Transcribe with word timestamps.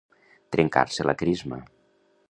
Trencar-se 0.55 1.07
la 1.09 1.15
crisma. 1.23 1.63